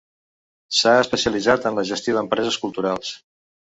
[0.77, 3.13] S'ha especialitzat en la gestió d'empreses culturals.